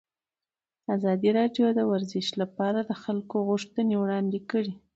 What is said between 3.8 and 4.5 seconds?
وړاندې